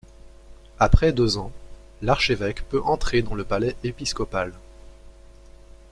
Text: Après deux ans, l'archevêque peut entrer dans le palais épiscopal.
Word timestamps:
Après 0.79 1.13
deux 1.13 1.37
ans, 1.37 1.51
l'archevêque 2.01 2.67
peut 2.69 2.81
entrer 2.81 3.21
dans 3.21 3.35
le 3.35 3.43
palais 3.43 3.75
épiscopal. 3.83 4.51